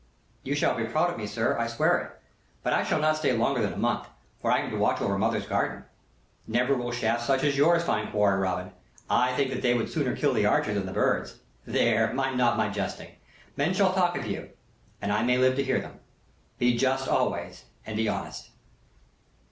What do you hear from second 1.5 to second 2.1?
I swear